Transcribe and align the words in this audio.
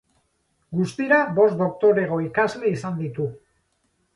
Guztira, 0.77 1.19
bost 1.41 1.53
doktorego-ikasle 1.59 2.73
izan 2.73 2.99
ditu. 3.03 3.29